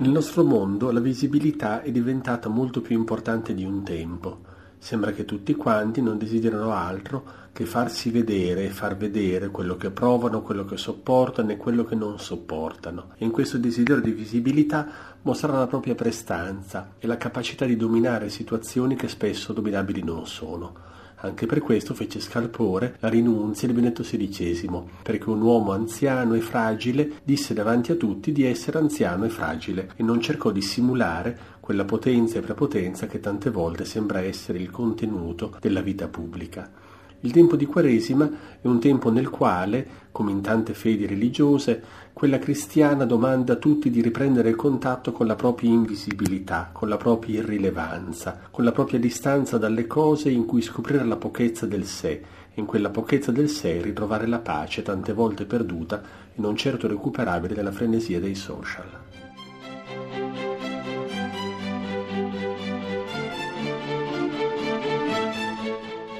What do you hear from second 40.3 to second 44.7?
in tante fedi religiose, quella cristiana domanda a tutti di riprendere il